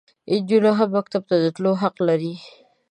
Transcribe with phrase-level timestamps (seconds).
[0.33, 2.33] انجونې هم مکتب ته د تللو حق لري.